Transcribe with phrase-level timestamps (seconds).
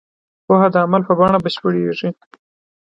[0.45, 2.09] پوهه د عمل په بڼه بشپړېږي.